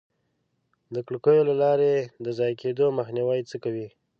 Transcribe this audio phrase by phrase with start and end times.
[0.93, 1.93] د کړکیو له لارې
[2.25, 3.87] د ضایع کېدو مخنیوی څه کوئ؟